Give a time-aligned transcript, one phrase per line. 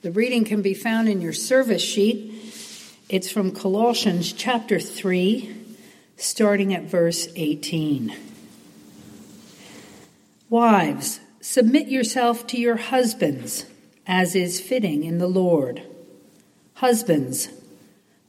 [0.00, 2.32] The reading can be found in your service sheet.
[3.08, 5.56] It's from Colossians chapter 3,
[6.16, 8.14] starting at verse 18.
[10.48, 13.66] Wives, submit yourself to your husbands,
[14.06, 15.82] as is fitting in the Lord.
[16.74, 17.48] Husbands,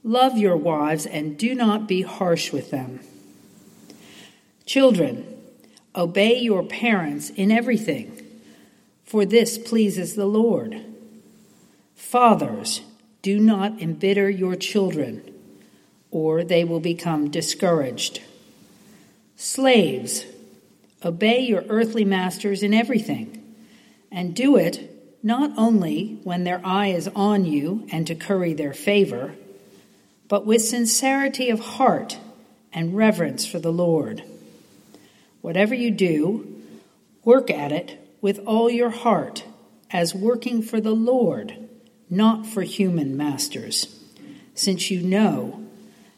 [0.02, 2.98] love your wives and do not be harsh with them.
[4.66, 5.24] Children,
[5.94, 8.26] obey your parents in everything,
[9.04, 10.84] for this pleases the Lord.
[12.00, 12.80] Fathers,
[13.22, 15.22] do not embitter your children,
[16.10, 18.20] or they will become discouraged.
[19.36, 20.24] Slaves,
[21.04, 23.54] obey your earthly masters in everything,
[24.10, 28.72] and do it not only when their eye is on you and to curry their
[28.72, 29.36] favor,
[30.26, 32.18] but with sincerity of heart
[32.72, 34.24] and reverence for the Lord.
[35.42, 36.64] Whatever you do,
[37.24, 39.44] work at it with all your heart,
[39.92, 41.68] as working for the Lord
[42.10, 43.96] not for human masters,
[44.54, 45.64] since you know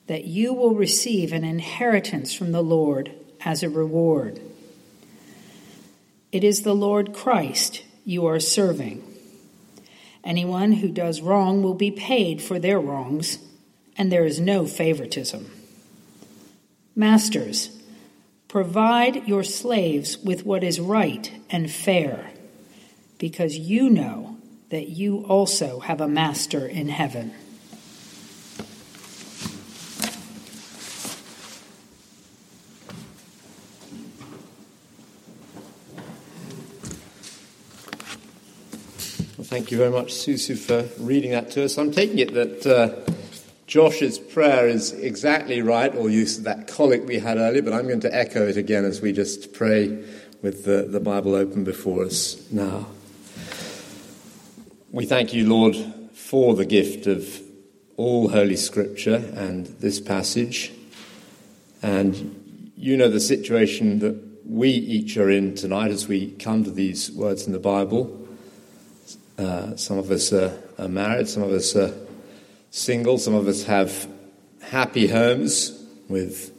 [0.06, 3.12] that you will receive an inheritance from the Lord
[3.44, 4.41] as a reward.
[6.33, 9.05] It is the Lord Christ you are serving.
[10.25, 13.39] Anyone who does wrong will be paid for their wrongs,
[13.97, 15.50] and there is no favoritism.
[16.97, 17.78] Masters,
[18.48, 22.30] provide your slaves with what is right and fair,
[23.19, 24.31] because you know
[24.73, 27.31] that you also have a master in heaven.
[39.37, 41.77] Well, thank you very much, Susu, for reading that to us.
[41.77, 43.12] I'm taking it that uh,
[43.67, 48.01] Josh's prayer is exactly right, or use that collect we had earlier, but I'm going
[48.01, 50.03] to echo it again as we just pray
[50.41, 52.86] with the, the Bible open before us now.
[54.95, 55.75] We thank you, Lord,
[56.12, 57.41] for the gift of
[57.97, 60.71] all Holy Scripture and this passage.
[61.83, 66.70] And you know the situation that we each are in tonight as we come to
[66.70, 68.29] these words in the Bible.
[69.39, 71.95] Uh, some of us are, are married, some of us are
[72.70, 74.07] single, some of us have
[74.61, 76.52] happy homes with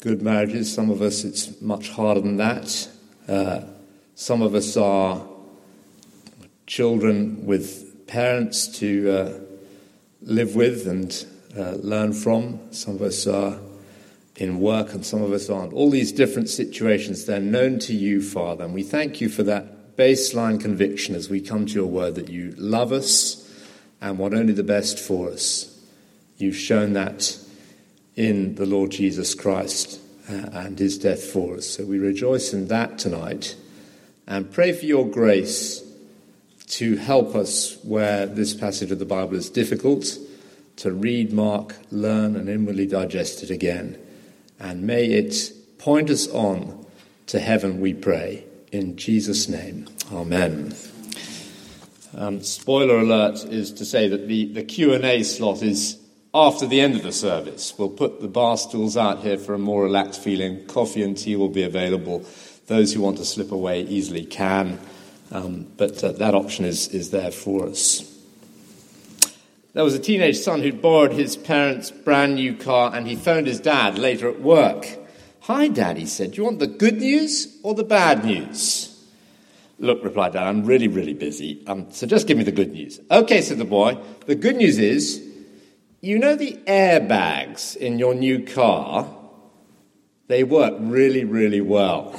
[0.00, 2.90] good marriages, some of us it's much harder than that.
[3.26, 3.62] Uh,
[4.16, 5.26] some of us are
[6.66, 9.40] children with parents to uh,
[10.22, 11.26] live with and
[11.56, 12.60] uh, learn from.
[12.72, 13.58] Some of us are
[14.36, 15.72] in work and some of us aren't.
[15.72, 19.96] All these different situations, they're known to you, Father, and we thank you for that
[19.96, 23.40] baseline conviction as we come to your word that you love us
[24.00, 25.70] and want only the best for us.
[26.36, 27.38] You've shown that
[28.16, 31.68] in the Lord Jesus Christ uh, and his death for us.
[31.68, 33.54] So we rejoice in that tonight
[34.26, 35.83] and pray for your grace
[36.66, 40.18] to help us where this passage of the Bible is difficult,
[40.76, 43.98] to read, mark, learn, and inwardly digest it again.
[44.58, 46.86] And may it point us on
[47.26, 48.44] to heaven, we pray.
[48.72, 50.74] In Jesus' name, Amen.
[52.16, 55.98] Um, spoiler alert is to say that the, the Q&A slot is
[56.32, 57.74] after the end of the service.
[57.78, 60.66] We'll put the bar stools out here for a more relaxed feeling.
[60.66, 62.24] Coffee and tea will be available.
[62.66, 64.78] Those who want to slip away easily can.
[65.34, 68.10] Um, but uh, that option is, is there for us.
[69.72, 73.48] There was a teenage son who'd borrowed his parents' brand new car and he phoned
[73.48, 74.86] his dad later at work.
[75.40, 76.30] Hi, Dad, he said.
[76.30, 78.90] Do you want the good news or the bad news?
[79.80, 81.62] Look, replied Dad, I'm really, really busy.
[81.66, 83.00] Um, so just give me the good news.
[83.10, 83.98] Okay, said the boy.
[84.26, 85.20] The good news is,
[86.00, 89.12] you know the airbags in your new car?
[90.28, 92.18] They work really, really well.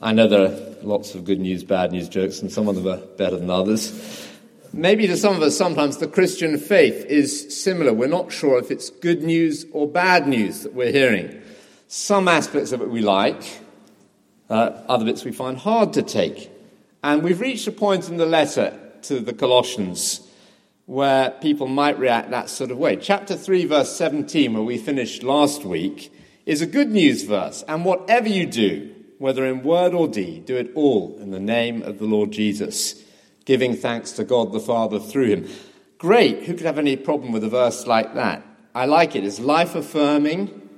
[0.00, 2.86] I know there are lots of good news, bad news jokes, and some of them
[2.86, 4.28] are better than others.
[4.72, 7.92] Maybe to some of us, sometimes the Christian faith is similar.
[7.92, 11.40] We're not sure if it's good news or bad news that we're hearing.
[11.88, 13.60] Some aspects of it we like,
[14.50, 16.50] uh, other bits we find hard to take.
[17.02, 20.20] And we've reached a point in the letter to the Colossians
[20.86, 22.96] where people might react that sort of way.
[22.96, 26.12] Chapter 3, verse 17, where we finished last week,
[26.46, 27.64] is a good news verse.
[27.66, 31.82] And whatever you do, whether in word or deed, do it all in the name
[31.82, 33.02] of the Lord Jesus,
[33.44, 35.48] giving thanks to God the Father through him.
[35.98, 36.44] Great.
[36.44, 38.44] Who could have any problem with a verse like that?
[38.74, 39.24] I like it.
[39.24, 40.68] It's life affirming.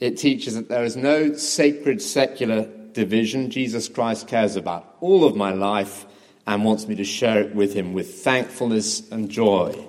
[0.00, 3.50] It teaches that there is no sacred secular division.
[3.50, 6.06] Jesus Christ cares about all of my life
[6.46, 9.86] and wants me to share it with him with thankfulness and joy.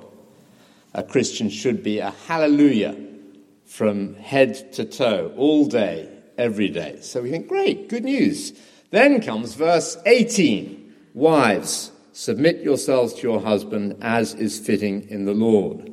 [0.93, 2.95] A Christian should be a hallelujah
[3.65, 6.97] from head to toe all day, every day.
[7.01, 8.53] So we think, great, good news.
[8.91, 15.33] Then comes verse 18 Wives, submit yourselves to your husband as is fitting in the
[15.33, 15.91] Lord,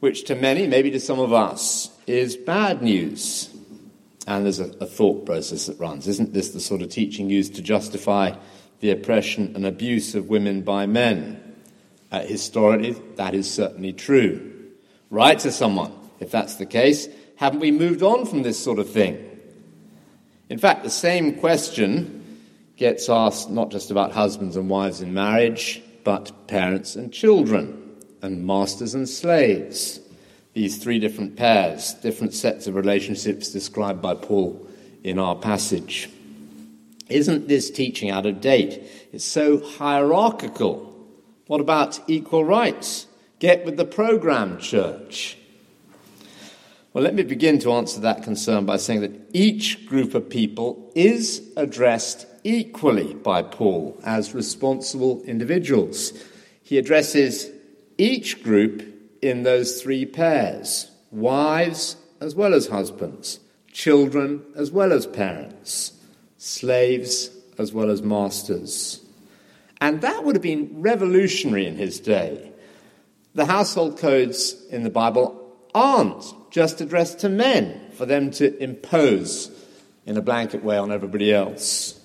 [0.00, 3.54] which to many, maybe to some of us, is bad news.
[4.26, 6.08] And there's a, a thought process that runs.
[6.08, 8.34] Isn't this the sort of teaching used to justify
[8.80, 11.56] the oppression and abuse of women by men?
[12.10, 14.70] Uh, historically, that is certainly true.
[15.10, 18.88] Write to someone, if that's the case, haven't we moved on from this sort of
[18.88, 19.29] thing?
[20.50, 22.42] In fact, the same question
[22.76, 28.44] gets asked not just about husbands and wives in marriage, but parents and children, and
[28.44, 30.00] masters and slaves.
[30.52, 34.66] These three different pairs, different sets of relationships described by Paul
[35.04, 36.10] in our passage.
[37.08, 38.82] Isn't this teaching out of date?
[39.12, 40.86] It's so hierarchical.
[41.46, 43.06] What about equal rights?
[43.38, 45.36] Get with the program, church.
[46.92, 50.90] Well, let me begin to answer that concern by saying that each group of people
[50.96, 56.12] is addressed equally by Paul as responsible individuals.
[56.64, 57.48] He addresses
[57.96, 58.82] each group
[59.22, 63.38] in those three pairs wives as well as husbands,
[63.72, 65.92] children as well as parents,
[66.38, 69.00] slaves as well as masters.
[69.80, 72.50] And that would have been revolutionary in his day.
[73.34, 79.50] The household codes in the Bible aren't just addressed to men for them to impose
[80.06, 81.98] in a blanket way on everybody else.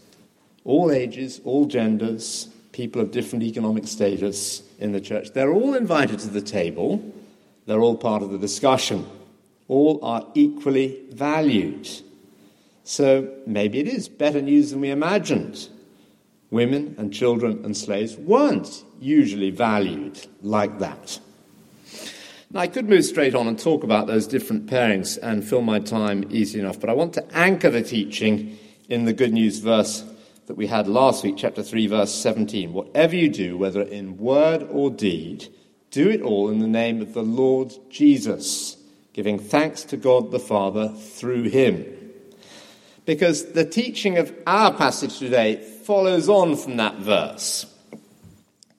[0.64, 6.20] All ages, all genders, people of different economic status in the church, they're all invited
[6.20, 7.14] to the table.
[7.66, 9.08] They're all part of the discussion.
[9.68, 11.90] All are equally valued.
[12.84, 15.70] So maybe it is better news than we imagined.
[16.52, 21.20] Women and children and slaves weren't usually valued like that.
[22.56, 25.80] Now, I could move straight on and talk about those different pairings and fill my
[25.80, 28.58] time easy enough, but I want to anchor the teaching
[28.88, 30.06] in the good news verse
[30.46, 32.72] that we had last week, chapter 3, verse 17.
[32.72, 35.50] Whatever you do, whether in word or deed,
[35.92, 38.78] do it all in the name of the Lord Jesus,
[39.12, 41.86] giving thanks to God the Father through him.
[43.04, 47.66] Because the teaching of our passage today follows on from that verse.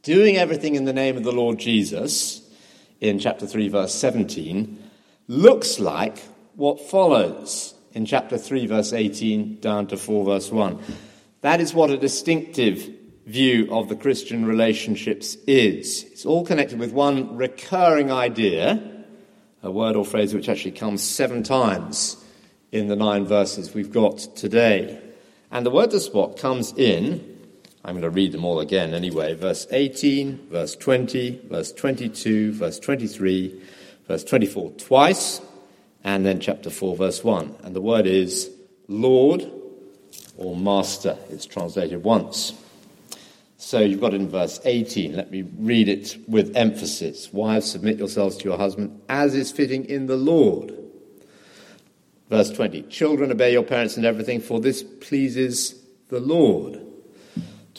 [0.03, 2.41] Doing everything in the name of the Lord Jesus
[3.01, 4.83] in chapter 3, verse 17,
[5.29, 6.19] looks like
[6.55, 10.79] what follows in chapter 3, verse 18 down to 4, verse 1.
[11.43, 12.91] That is what a distinctive
[13.27, 16.05] view of the Christian relationships is.
[16.05, 19.05] It's all connected with one recurring idea,
[19.63, 22.23] a word or phrase which actually comes seven times
[22.73, 25.01] in the nine verses we've got today.
[25.51, 27.36] And the word to spot comes in
[27.87, 29.35] I'm going to read them all again anyway.
[29.35, 33.63] Verse 18, verse 20, verse 22, verse 23,
[34.09, 35.41] verse 24 twice,
[36.03, 37.55] and then chapter 4, verse 1.
[37.63, 38.51] And the word is
[38.89, 39.49] Lord
[40.37, 41.17] or Master.
[41.31, 42.55] It's translated once.
[43.57, 45.15] So you've got in verse 18.
[45.15, 47.33] Let me read it with emphasis.
[47.33, 50.77] Wives, submit yourselves to your husband as is fitting in the Lord.
[52.31, 52.83] Verse 20.
[52.83, 56.83] Children, obey your parents in everything, for this pleases the Lord.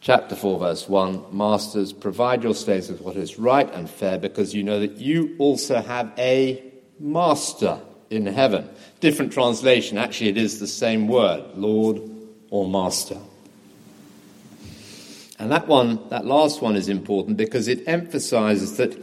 [0.00, 4.54] Chapter 4, verse 1 Masters, provide your slaves with what is right and fair, because
[4.54, 6.62] you know that you also have a
[7.00, 8.68] master in heaven.
[9.00, 12.00] Different translation, actually, it is the same word Lord
[12.50, 13.18] or Master.
[15.38, 18.96] And that one, that last one is important because it emphasizes that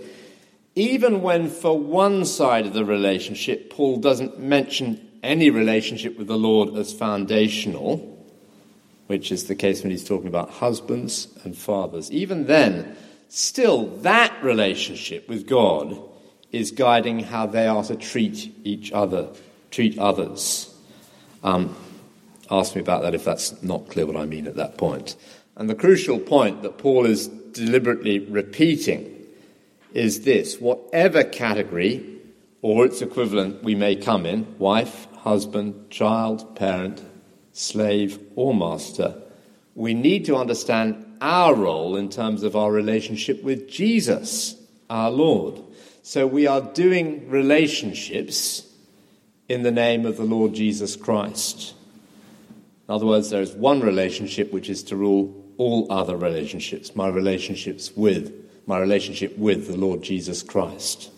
[0.76, 6.38] even when for one side of the relationship, Paul doesn't mention any relationship with the
[6.38, 8.15] Lord as foundational,
[9.08, 12.12] which is the case when he's talking about husbands and fathers.
[12.12, 12.96] Even then,
[13.30, 15.98] still that relationship with God
[16.52, 19.30] is guiding how they are to treat each other,
[19.72, 20.74] treat others.
[21.44, 21.76] Um,
[22.50, 25.16] ask me about that if that's not clear what I mean at that point.
[25.56, 29.12] And the crucial point that Paul is deliberately repeating
[29.94, 32.04] is this whatever category
[32.62, 37.02] or its equivalent we may come in wife, husband, child, parent,
[37.56, 39.16] slave, or master,
[39.76, 44.56] we need to understand our role in terms of our relationship with Jesus,
[44.90, 45.62] our Lord.
[46.04, 48.68] So we are doing relationships
[49.48, 51.74] in the name of the Lord Jesus Christ.
[52.90, 57.08] In other words, there is one relationship which is to rule all other relationships, my
[57.08, 58.34] relationships with,
[58.68, 61.10] my relationship with the Lord Jesus Christ.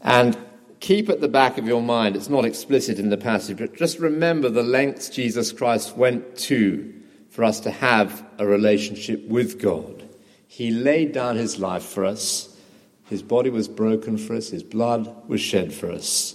[0.00, 0.38] And
[0.80, 3.98] keep at the back of your mind, it's not explicit in the passage, but just
[3.98, 6.94] remember the lengths Jesus Christ went to
[7.30, 10.08] for us to have a relationship with God.
[10.46, 12.56] He laid down his life for us,
[13.04, 16.34] his body was broken for us, his blood was shed for us.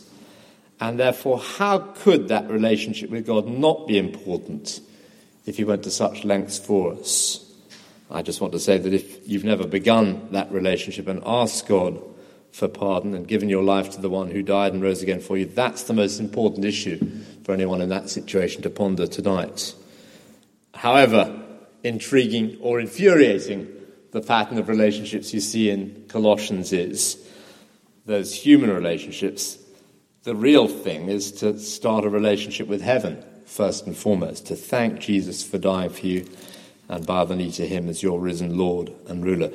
[0.79, 4.81] And therefore, how could that relationship with God not be important
[5.45, 7.39] if he went to such lengths for us?
[8.11, 12.01] I just want to say that if you've never begun that relationship and asked God
[12.53, 15.37] for pardon and given your life to the one who died and rose again for
[15.37, 16.99] you, that's the most important issue
[17.43, 19.73] for anyone in that situation to ponder tonight.
[20.75, 21.41] However
[21.83, 23.67] intriguing or infuriating
[24.11, 27.17] the pattern of relationships you see in Colossians is,
[28.05, 29.57] those human relationships,
[30.23, 34.99] the real thing is to start a relationship with heaven, first and foremost, to thank
[34.99, 36.29] Jesus for dying for you
[36.87, 39.51] and bow the knee to him as your risen Lord and ruler.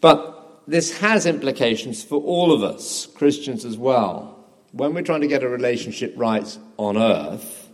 [0.00, 0.35] But
[0.66, 4.44] this has implications for all of us, Christians as well.
[4.72, 7.68] When we're trying to get a relationship right on earth,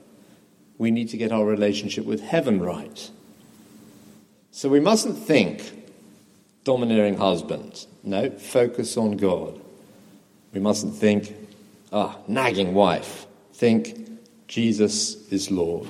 [0.78, 3.11] we need to get our relationship with heaven right.
[4.50, 5.90] So we mustn't think
[6.64, 7.87] domineering husband.
[8.02, 9.61] No, focus on God.
[10.52, 11.34] We mustn't think,
[11.92, 13.26] ah, nagging wife.
[13.54, 13.99] Think,
[14.49, 15.88] Jesus is Lord.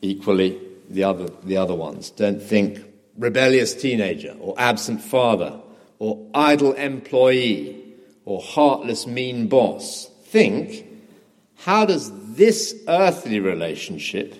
[0.00, 2.10] Equally, the other, the other ones.
[2.10, 2.80] Don't think
[3.20, 5.60] rebellious teenager or absent father
[5.98, 7.76] or idle employee
[8.24, 10.10] or heartless mean boss.
[10.24, 10.86] Think,
[11.56, 14.34] how does this earthly relationship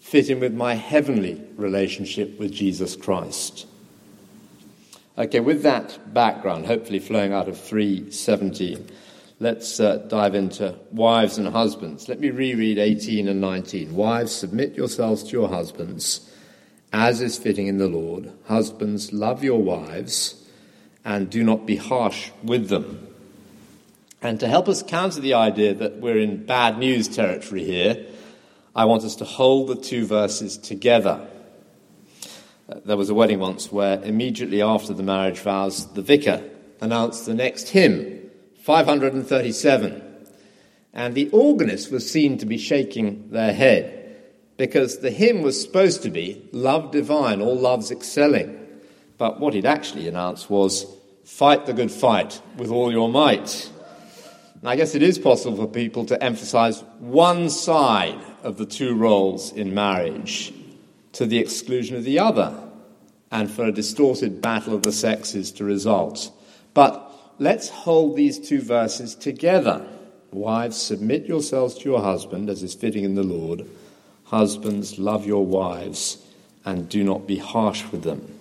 [0.00, 3.66] fit in with my heavenly relationship with Jesus Christ?
[5.18, 8.88] Okay, with that background, hopefully flowing out of 317,
[9.38, 12.08] let's uh, dive into wives and husbands.
[12.08, 13.94] Let me reread 18 and 19.
[13.94, 16.28] Wives, submit yourselves to your husbands,
[16.94, 18.30] as is fitting in the Lord.
[18.46, 20.46] Husbands, love your wives,
[21.04, 23.08] and do not be harsh with them.
[24.22, 28.06] And to help us counter the idea that we're in bad news territory here,
[28.76, 31.26] I want us to hold the two verses together.
[32.84, 36.44] There was a wedding once where immediately after the marriage vows, the vicar
[36.80, 40.00] announced the next hymn, 537.
[40.92, 44.03] And the organist was seen to be shaking their head
[44.56, 48.60] because the hymn was supposed to be Love Divine, all loves excelling.
[49.18, 50.86] But what he'd actually announced was
[51.24, 53.70] Fight the good fight with all your might.
[54.60, 58.94] And I guess it is possible for people to emphasize one side of the two
[58.94, 60.52] roles in marriage
[61.12, 62.60] to the exclusion of the other,
[63.30, 66.30] and for a distorted battle of the sexes to result.
[66.74, 69.86] But let's hold these two verses together.
[70.30, 73.66] Wives, submit yourselves to your husband as is fitting in the Lord.
[74.34, 76.18] Husbands, love your wives
[76.64, 78.36] and do not be harsh with them.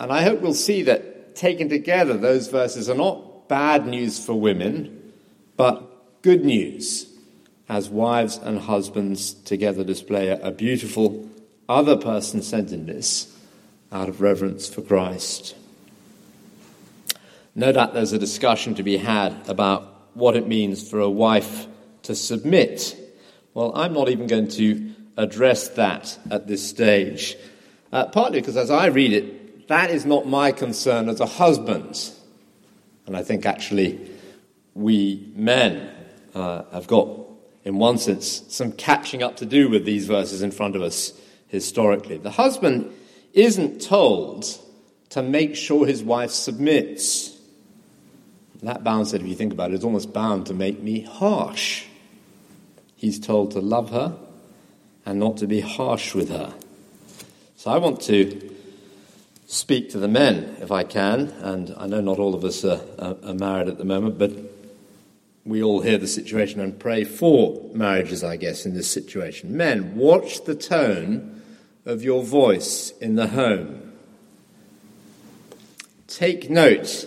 [0.00, 4.32] And I hope we'll see that taken together, those verses are not bad news for
[4.32, 5.12] women,
[5.58, 7.12] but good news
[7.68, 11.28] as wives and husbands together display a beautiful
[11.68, 13.38] other person centeredness
[13.92, 15.54] out of reverence for Christ.
[17.54, 21.66] No doubt there's a discussion to be had about what it means for a wife
[22.04, 22.98] to submit.
[23.54, 27.36] Well, I'm not even going to address that at this stage,
[27.92, 32.10] uh, partly because as I read it, that is not my concern as a husband.
[33.06, 34.10] And I think actually
[34.74, 35.88] we men
[36.34, 37.08] uh, have got,
[37.64, 41.12] in one sense, some catching up to do with these verses in front of us
[41.46, 42.18] historically.
[42.18, 42.92] The husband
[43.34, 44.46] isn't told
[45.10, 47.38] to make sure his wife submits.
[48.64, 51.84] That bound said, if you think about it, is almost bound to make me harsh.
[53.04, 54.16] He's told to love her
[55.04, 56.54] and not to be harsh with her.
[57.54, 58.56] So I want to
[59.46, 62.80] speak to the men, if I can, and I know not all of us are,
[62.98, 64.32] are, married at the moment, but
[65.44, 69.54] we all hear the situation and pray for marriages, I guess, in this situation.
[69.54, 71.42] Men, watch the tone
[71.84, 73.92] of your voice in the home.
[76.06, 77.06] Take note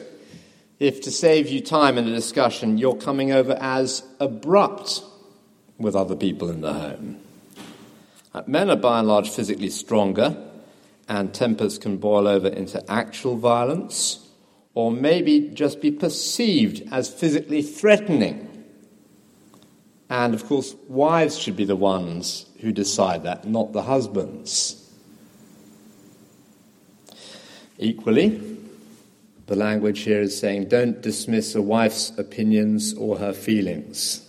[0.77, 5.01] if, to save you time in a discussion, you're coming over as abrupt
[5.77, 7.17] with other people in the home.
[8.33, 10.37] Uh, men are by and large physically stronger,
[11.07, 14.27] and tempers can boil over into actual violence,
[14.73, 18.43] or maybe just be perceived as physically threatening.
[20.09, 24.83] And of course, wives should be the ones who decide that, not the husbands.
[27.79, 28.41] Equally,
[29.45, 34.26] the language here is saying don't dismiss a wife's opinions or her feelings.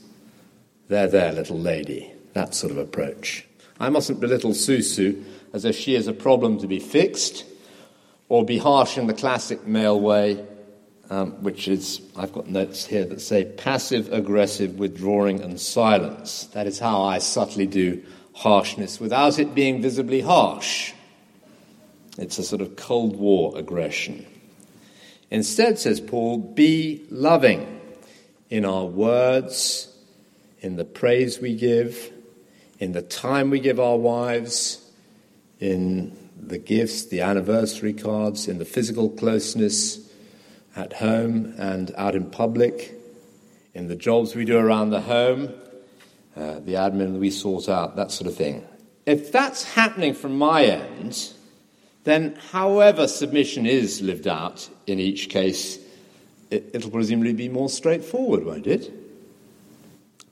[0.88, 2.12] There, there, little lady.
[2.32, 3.46] That sort of approach.
[3.80, 7.44] I mustn't belittle Susu as if she is a problem to be fixed
[8.28, 10.44] or be harsh in the classic male way
[11.10, 16.44] um, which is, I've got notes here that say passive aggressive withdrawing and silence.
[16.52, 18.02] That is how I subtly do
[18.34, 20.92] harshness without it being visibly harsh.
[22.18, 24.26] It's a sort of Cold War aggression.
[25.30, 27.80] Instead, says Paul, be loving
[28.50, 29.87] in our words,
[30.60, 32.12] in the praise we give,
[32.78, 34.84] in the time we give our wives,
[35.60, 40.10] in the gifts, the anniversary cards, in the physical closeness
[40.76, 42.94] at home and out in public,
[43.74, 45.52] in the jobs we do around the home,
[46.36, 48.64] uh, the admin we sort out, that sort of thing.
[49.06, 51.32] If that's happening from my end,
[52.04, 55.78] then however submission is lived out in each case,
[56.50, 58.92] it, it'll presumably be more straightforward, won't it?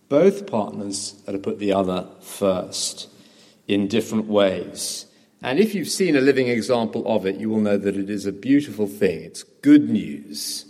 [0.09, 3.09] Both partners are to put the other first
[3.67, 5.07] in different ways.
[5.43, 8.27] And if you've seen a living example of it, you will know that it is
[8.27, 9.23] a beautiful thing.
[9.23, 10.65] It's good news.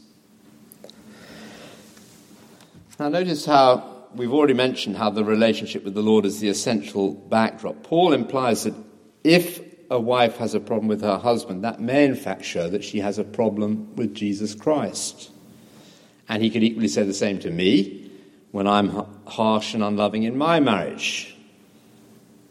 [2.99, 7.13] Now, notice how we've already mentioned how the relationship with the Lord is the essential
[7.13, 7.83] backdrop.
[7.83, 8.75] Paul implies that
[9.23, 12.83] if a wife has a problem with her husband, that may in fact show that
[12.83, 15.31] she has a problem with Jesus Christ.
[16.29, 18.11] And he could equally say the same to me
[18.51, 18.89] when I'm
[19.27, 21.35] harsh and unloving in my marriage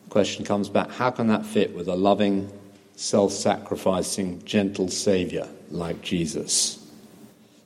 [0.05, 2.51] The question comes back how can that fit with a loving,
[2.95, 6.79] self sacrificing, gentle Saviour like Jesus?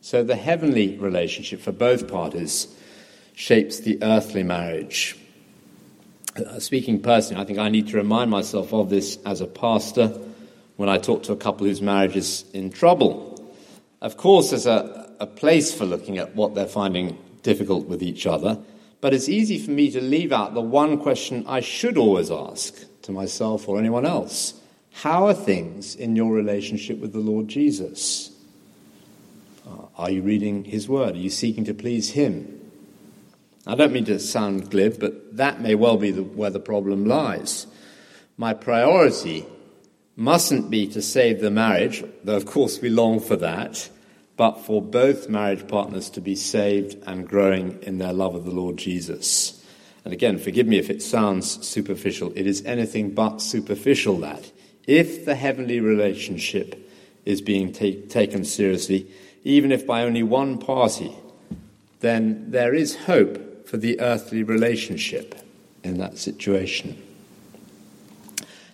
[0.01, 2.67] So the heavenly relationship for both parties
[3.35, 5.17] shapes the earthly marriage.
[6.35, 10.07] Uh, speaking personally, I think I need to remind myself of this as a pastor
[10.77, 13.53] when I talk to a couple whose marriage is in trouble.
[14.01, 18.25] Of course, there's a, a place for looking at what they're finding difficult with each
[18.25, 18.57] other.
[19.01, 22.85] But it's easy for me to leave out the one question I should always ask
[23.03, 24.53] to myself or anyone else
[24.91, 28.31] How are things in your relationship with the Lord Jesus?
[29.65, 31.15] Uh, are you reading His Word?
[31.15, 32.55] Are you seeking to please Him?
[33.65, 37.05] I don't mean to sound glib, but that may well be the, where the problem
[37.05, 37.67] lies.
[38.35, 39.45] My priority
[40.15, 43.89] mustn't be to save the marriage, though of course we long for that
[44.39, 48.51] but for both marriage partners to be saved and growing in their love of the
[48.51, 49.61] Lord Jesus.
[50.05, 52.31] And again, forgive me if it sounds superficial.
[52.37, 54.49] It is anything but superficial that.
[54.87, 56.89] If the heavenly relationship
[57.25, 59.11] is being take, taken seriously,
[59.43, 61.13] even if by only one party,
[61.99, 65.35] then there is hope for the earthly relationship
[65.83, 66.97] in that situation.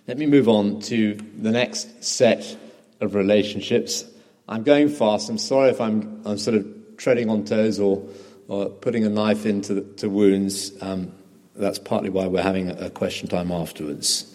[0.06, 2.56] Let me move on to the next set
[3.00, 4.04] of relationships
[4.48, 5.28] I'm going fast.
[5.28, 8.06] I'm sorry if I'm, I'm sort of treading on toes or,
[8.48, 10.70] or putting a knife into to wounds.
[10.80, 11.12] Um,
[11.56, 14.32] that's partly why we're having a, question time afterwards.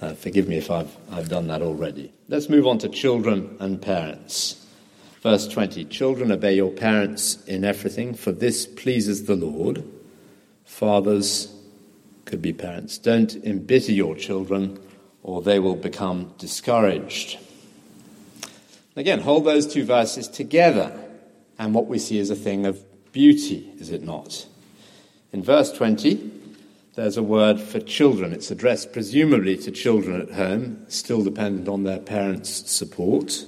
[0.00, 2.12] Uh, forgive me if I've, I've done that already.
[2.28, 4.64] Let's move on to children and parents.
[5.22, 9.84] Verse 20 Children, obey your parents in everything, for this pleases the Lord.
[10.64, 11.54] Fathers,
[12.24, 14.78] could be parents, don't embitter your children,
[15.22, 17.38] or they will become discouraged.
[18.98, 20.92] Again, hold those two verses together,
[21.56, 24.44] and what we see is a thing of beauty, is it not?
[25.32, 26.28] In verse 20,
[26.96, 28.32] there's a word for children.
[28.32, 33.44] It's addressed presumably to children at home, still dependent on their parents' support.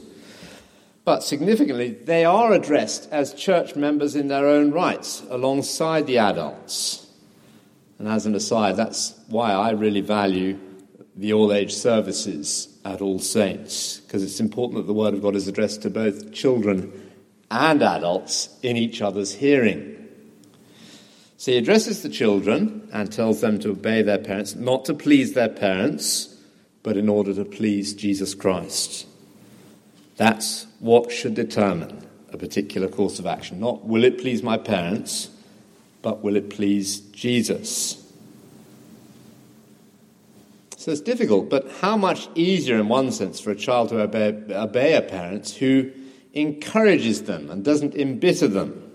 [1.05, 7.09] But significantly, they are addressed as church members in their own rights, alongside the adults.
[7.99, 10.61] And as an aside, that's why I really value
[11.17, 15.37] the all age services at All Saints, because it's important that the Word of God
[15.37, 17.11] is addressed to both children
[17.51, 20.09] and adults in each other's hearing.
[21.37, 25.33] So he addresses the children and tells them to obey their parents, not to please
[25.33, 26.37] their parents,
[26.83, 29.07] but in order to please Jesus Christ.
[30.17, 33.61] That's what should determine a particular course of action.
[33.61, 35.31] Not will it please my parents,
[36.03, 38.00] but will it please Jesus?
[40.81, 44.29] So it's difficult, but how much easier, in one sense, for a child to obey,
[44.51, 45.91] obey a parent who
[46.33, 48.91] encourages them and doesn't embitter them?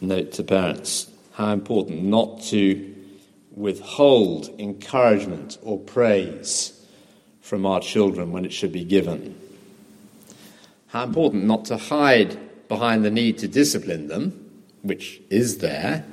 [0.00, 2.94] Note to parents how important not to
[3.50, 6.86] withhold encouragement or praise
[7.42, 9.38] from our children when it should be given.
[10.86, 16.06] How important not to hide behind the need to discipline them, which is there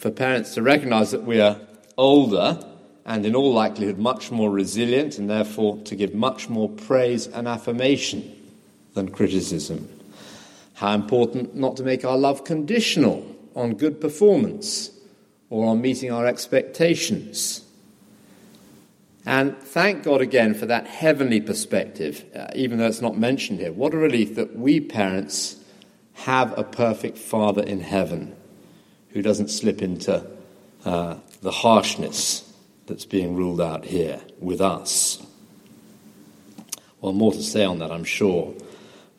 [0.00, 1.58] for parents to recognize that we are
[1.98, 2.58] older
[3.04, 7.46] and, in all likelihood, much more resilient, and therefore to give much more praise and
[7.46, 8.34] affirmation
[8.94, 9.86] than criticism.
[10.72, 14.90] How important not to make our love conditional on good performance
[15.50, 17.62] or on meeting our expectations.
[19.26, 23.72] And thank God again for that heavenly perspective, uh, even though it's not mentioned here.
[23.72, 25.62] What a relief that we parents
[26.14, 28.34] have a perfect Father in heaven
[29.12, 30.24] who doesn't slip into
[30.84, 32.52] uh, the harshness
[32.86, 35.24] that's being ruled out here with us.
[37.00, 38.54] Well, more to say on that, I'm sure.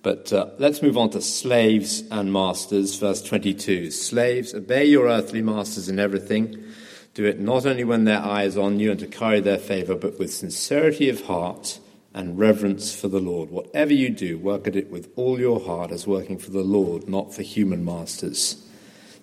[0.03, 3.91] But uh, let's move on to slaves and masters, verse 22.
[3.91, 6.63] Slaves, obey your earthly masters in everything.
[7.13, 9.95] Do it not only when their eye is on you and to carry their favor,
[9.95, 11.79] but with sincerity of heart
[12.13, 13.51] and reverence for the Lord.
[13.51, 17.07] Whatever you do, work at it with all your heart as working for the Lord,
[17.07, 18.65] not for human masters,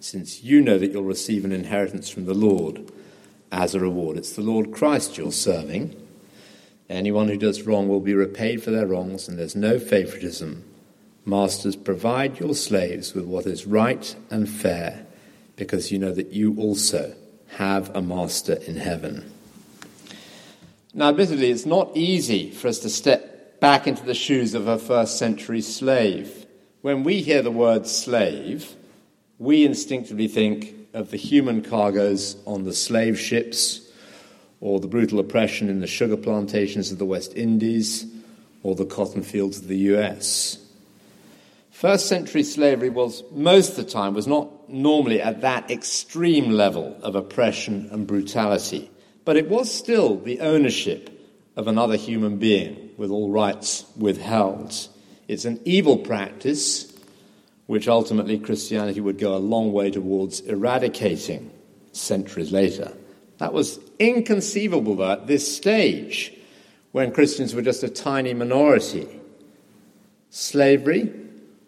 [0.00, 2.90] since you know that you'll receive an inheritance from the Lord
[3.50, 4.16] as a reward.
[4.16, 5.94] It's the Lord Christ you're serving.
[6.88, 10.64] Anyone who does wrong will be repaid for their wrongs, and there's no favoritism.
[11.24, 15.06] Masters, provide your slaves with what is right and fair,
[15.56, 17.14] because you know that you also
[17.56, 19.30] have a master in heaven.
[20.94, 24.78] Now, admittedly, it's not easy for us to step back into the shoes of a
[24.78, 26.46] first century slave.
[26.80, 28.74] When we hear the word slave,
[29.38, 33.88] we instinctively think of the human cargoes on the slave ships
[34.60, 38.06] or the brutal oppression in the sugar plantations of the West Indies,
[38.64, 40.58] or the cotton fields of the US.
[41.70, 46.98] First century slavery was, most of the time, was not normally at that extreme level
[47.02, 48.90] of oppression and brutality,
[49.24, 51.08] but it was still the ownership
[51.54, 54.88] of another human being with all rights withheld.
[55.28, 56.87] It's an evil practice
[57.68, 61.50] which ultimately Christianity would go a long way towards eradicating
[61.92, 62.94] centuries later.
[63.36, 66.32] That was inconceivable at this stage
[66.92, 69.06] when Christians were just a tiny minority.
[70.30, 71.12] Slavery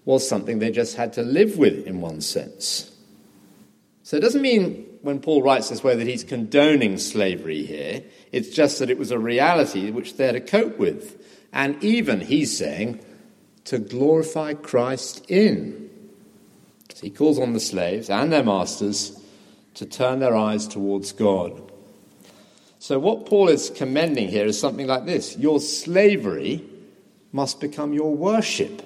[0.06, 2.90] was something they just had to live with in one sense.
[4.02, 8.02] So it doesn't mean when Paul writes this way that he's condoning slavery here.
[8.32, 11.22] It's just that it was a reality which they had to cope with.
[11.52, 13.00] And even, he's saying,
[13.64, 15.89] to glorify Christ in.
[17.00, 19.18] He calls on the slaves and their masters
[19.74, 21.70] to turn their eyes towards God.
[22.78, 26.64] So, what Paul is commending here is something like this Your slavery
[27.32, 28.82] must become your worship.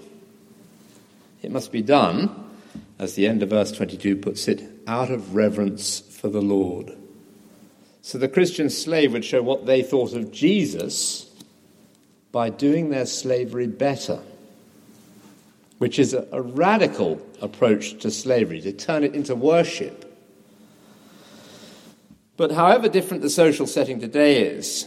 [1.42, 2.30] It must be done,
[2.98, 6.92] as the end of verse 22 puts it, out of reverence for the Lord.
[8.02, 11.30] So, the Christian slave would show what they thought of Jesus
[12.32, 14.20] by doing their slavery better,
[15.78, 20.10] which is a, a radical approach to slavery, to turn it into worship.
[22.36, 24.86] But however different the social setting today is,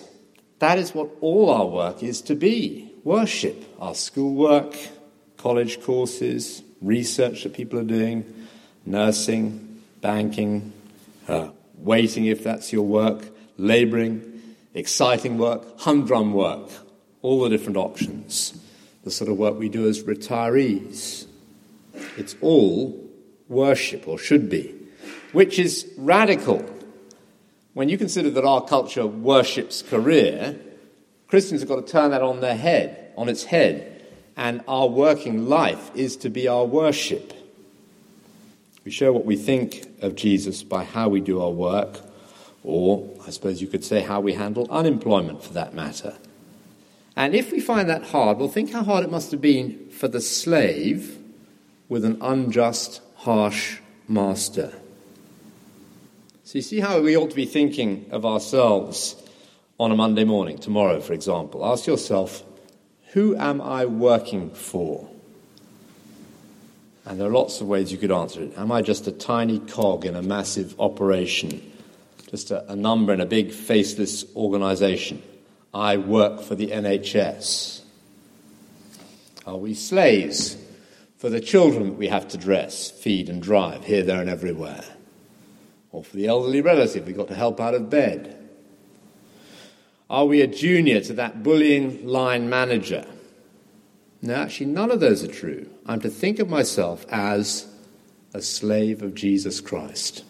[0.59, 3.63] that is what all our work is to be worship.
[3.79, 4.75] Our schoolwork,
[5.37, 8.47] college courses, research that people are doing,
[8.85, 10.73] nursing, banking,
[11.27, 16.69] uh, waiting if that's your work, labouring, exciting work, humdrum work,
[17.21, 18.53] all the different options,
[19.07, 21.25] the sort of work we do as retirees.
[22.17, 23.09] It's all
[23.47, 24.75] worship, or should be,
[25.31, 26.65] which is radical
[27.77, 30.59] when you consider that our culture worships career,
[31.27, 34.03] Christians have got to turn that on their head, on its head,
[34.35, 37.33] and our working life is to be our worship.
[38.83, 42.01] We show what we think of Jesus by how we do our work,
[42.63, 46.17] or I suppose you could say how we handle unemployment for that matter.
[47.17, 50.07] And if we find that hard, well, think how hard it must have been for
[50.07, 51.17] the slave
[51.89, 54.71] with an unjust, harsh master.
[56.43, 59.15] So you see how we ought to be thinking of ourselves
[59.79, 61.65] on a Monday morning, tomorrow, for example.
[61.65, 62.43] Ask yourself,
[63.13, 65.09] who am I working for?
[67.03, 68.55] And there are lots of ways you could answer it.
[68.57, 71.71] Am I just a tiny cog in a massive operation?
[72.29, 75.23] Just a, a number in a big faceless organization?
[75.73, 77.81] I work for the NHS.
[79.45, 80.57] Are we slaves
[81.17, 84.83] for the children that we have to dress, feed, and drive here, there, and everywhere?
[85.91, 88.49] Or for the elderly relative we got to help out of bed?
[90.09, 93.05] Are we a junior to that bullying line manager?
[94.21, 95.69] No, actually, none of those are true.
[95.85, 97.67] I'm to think of myself as
[98.33, 100.23] a slave of Jesus Christ.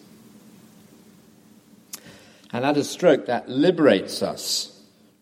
[2.52, 4.77] And at a stroke, that liberates us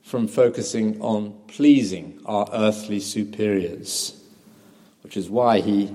[0.06, 4.16] from focusing on pleasing our earthly superiors,
[5.02, 5.92] which is why he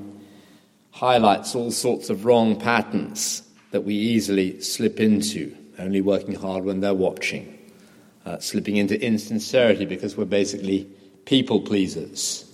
[0.92, 6.82] highlights all sorts of wrong patterns that we easily slip into, only working hard when
[6.82, 7.58] they're watching,
[8.26, 10.86] uh, slipping into insincerity because we're basically
[11.24, 12.54] people pleasers.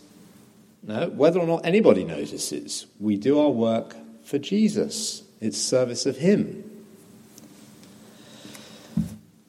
[0.83, 5.23] No, whether or not anybody notices, we do our work for Jesus.
[5.41, 6.66] It's service of Him.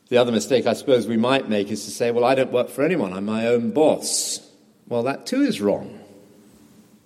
[0.09, 2.71] The other mistake I suppose we might make is to say, well, I don't work
[2.71, 4.41] for anyone, I'm my own boss.
[4.87, 6.01] Well, that too is wrong.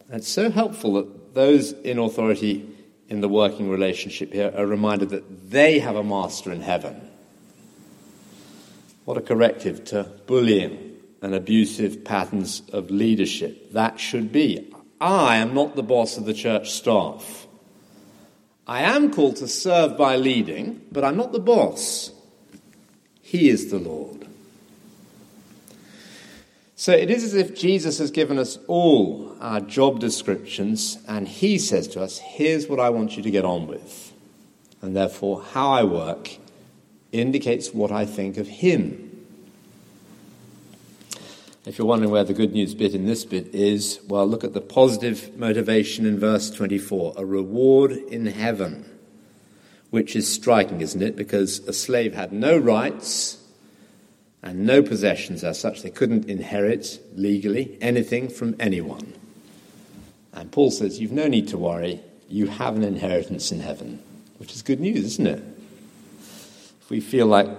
[0.08, 2.68] It's so helpful that those in authority
[3.08, 7.08] in the working relationship here are reminded that they have a master in heaven.
[9.04, 13.72] What a corrective to bullying and abusive patterns of leadership.
[13.72, 14.72] That should be.
[15.00, 17.48] I am not the boss of the church staff.
[18.66, 22.11] I am called to serve by leading, but I'm not the boss.
[23.32, 24.26] He is the Lord.
[26.76, 31.56] So it is as if Jesus has given us all our job descriptions, and He
[31.56, 34.12] says to us, Here's what I want you to get on with.
[34.82, 36.36] And therefore, how I work
[37.10, 39.24] indicates what I think of Him.
[41.64, 44.52] If you're wondering where the good news bit in this bit is, well, look at
[44.52, 48.91] the positive motivation in verse 24 a reward in heaven,
[49.92, 51.16] which is striking, isn't it?
[51.16, 53.36] Because a slave had no rights
[54.42, 55.82] and no possessions as such.
[55.82, 59.12] They couldn't inherit legally anything from anyone.
[60.32, 62.00] And Paul says, You've no need to worry.
[62.26, 64.02] You have an inheritance in heaven,
[64.38, 65.44] which is good news, isn't it?
[66.80, 67.50] If we feel like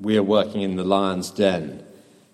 [0.00, 1.84] we are working in the lion's den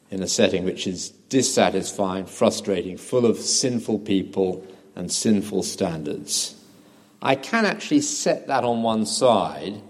[0.08, 6.54] in a setting which is dissatisfying, frustrating, full of sinful people and sinful standards.
[7.20, 9.80] I can actually set that on one side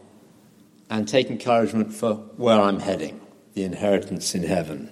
[0.89, 3.21] and take encouragement for where I'm heading,
[3.55, 4.91] the inheritance in heaven.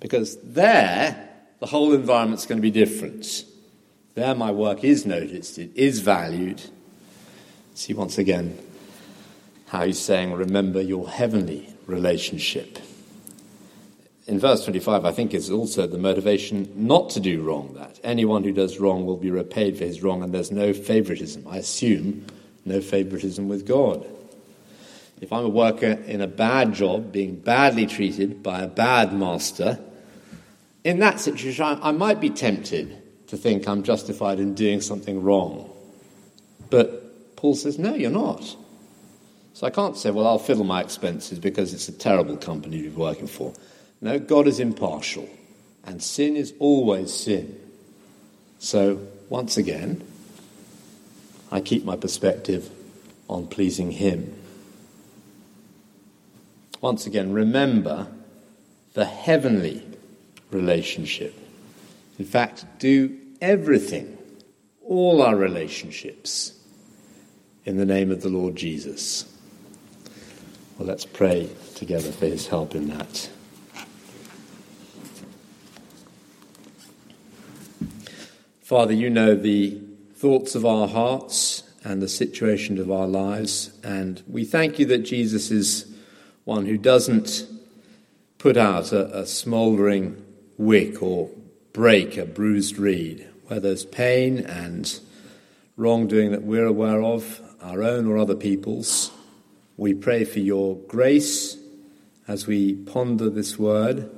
[0.00, 1.28] Because there,
[1.60, 3.44] the whole environment's going to be different.
[4.14, 6.62] There, my work is noticed, it is valued.
[7.74, 8.58] See once again
[9.66, 12.78] how he's saying, remember your heavenly relationship
[14.26, 18.42] in verse 25, I think is also the motivation not to do wrong that anyone
[18.42, 21.46] who does wrong will be repaid for his wrong, and there's no favoritism.
[21.48, 22.26] I assume
[22.64, 24.04] no favoritism with God.
[25.20, 29.78] If I'm a worker in a bad job, being badly treated by a bad master,
[30.82, 35.70] in that situation, I might be tempted to think I'm justified in doing something wrong.
[36.68, 38.56] But Paul says, no, you're not.
[39.54, 42.90] So I can't say, well, I'll fiddle my expenses because it's a terrible company to
[42.90, 43.54] be working for.
[44.00, 45.28] No, God is impartial,
[45.84, 47.58] and sin is always sin.
[48.58, 50.06] So, once again,
[51.50, 52.70] I keep my perspective
[53.28, 54.34] on pleasing Him.
[56.80, 58.08] Once again, remember
[58.92, 59.82] the heavenly
[60.50, 61.34] relationship.
[62.18, 64.16] In fact, do everything,
[64.84, 66.52] all our relationships,
[67.64, 69.24] in the name of the Lord Jesus.
[70.78, 73.28] Well, let's pray together for His help in that.
[78.66, 79.80] Father, you know the
[80.14, 85.04] thoughts of our hearts and the situation of our lives, and we thank you that
[85.04, 85.94] Jesus is
[86.42, 87.46] one who doesn't
[88.38, 90.20] put out a, a smouldering
[90.58, 91.30] wick or
[91.72, 94.98] break a bruised reed where there's pain and
[95.76, 99.12] wrongdoing that we're aware of, our own or other people's.
[99.76, 101.56] We pray for your grace
[102.26, 104.10] as we ponder this word.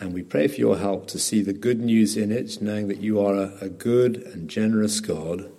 [0.00, 3.00] And we pray for your help to see the good news in it, knowing that
[3.00, 5.50] you are a, a good and generous God.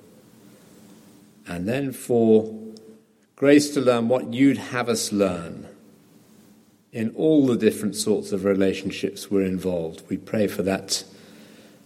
[1.46, 2.58] And then for
[3.36, 5.68] grace to learn what you'd have us learn
[6.92, 10.04] in all the different sorts of relationships we're involved.
[10.10, 11.04] We pray for that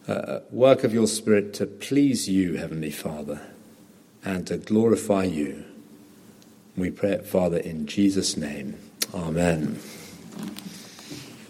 [0.08, 3.42] uh, work of your Spirit to please you, Heavenly Father,
[4.24, 5.66] and to glorify you.
[6.76, 8.78] We pray it, Father, in Jesus' name.
[9.13, 9.80] Amen.